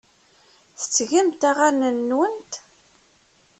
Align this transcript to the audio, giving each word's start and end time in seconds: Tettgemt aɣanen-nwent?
Tettgemt 0.79 1.41
aɣanen-nwent? 1.49 2.53